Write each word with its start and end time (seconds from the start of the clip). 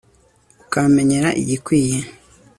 ukamenyera 0.63 1.29
igikwiye 1.41 1.97